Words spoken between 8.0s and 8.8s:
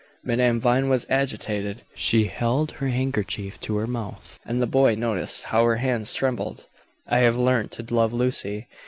Lucy.